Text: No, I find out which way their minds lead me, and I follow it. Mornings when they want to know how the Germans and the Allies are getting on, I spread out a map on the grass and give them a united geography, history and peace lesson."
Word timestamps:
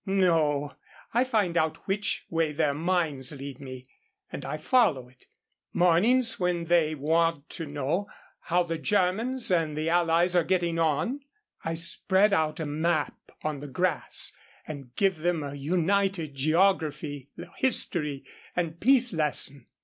No, 0.03 0.73
I 1.13 1.23
find 1.23 1.55
out 1.55 1.85
which 1.87 2.25
way 2.27 2.53
their 2.53 2.73
minds 2.73 3.31
lead 3.33 3.59
me, 3.59 3.87
and 4.31 4.43
I 4.43 4.57
follow 4.57 5.07
it. 5.09 5.27
Mornings 5.73 6.39
when 6.39 6.65
they 6.65 6.95
want 6.95 7.47
to 7.51 7.67
know 7.67 8.07
how 8.39 8.63
the 8.63 8.79
Germans 8.79 9.51
and 9.51 9.77
the 9.77 9.89
Allies 9.91 10.35
are 10.35 10.43
getting 10.43 10.79
on, 10.79 11.19
I 11.63 11.75
spread 11.75 12.33
out 12.33 12.59
a 12.59 12.65
map 12.65 13.15
on 13.43 13.59
the 13.59 13.67
grass 13.67 14.31
and 14.67 14.89
give 14.95 15.19
them 15.19 15.43
a 15.43 15.53
united 15.53 16.33
geography, 16.33 17.29
history 17.57 18.25
and 18.55 18.79
peace 18.79 19.13
lesson." 19.13 19.67